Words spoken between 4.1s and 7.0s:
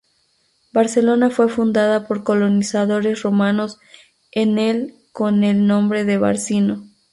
en el con el nombre de Barcino.